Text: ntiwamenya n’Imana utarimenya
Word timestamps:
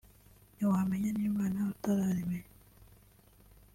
ntiwamenya 0.55 1.09
n’Imana 1.17 1.57
utarimenya 1.73 2.49